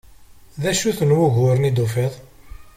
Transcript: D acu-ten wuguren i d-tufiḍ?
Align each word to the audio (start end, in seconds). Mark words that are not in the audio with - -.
D 0.61 0.63
acu-ten 0.71 1.15
wuguren 1.17 1.67
i 1.69 1.71
d-tufiḍ? 1.71 2.13